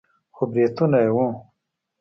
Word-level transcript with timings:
خو 0.35 0.43
برېتونه 0.53 0.97
يې 1.05 1.09
وو. 1.15 1.27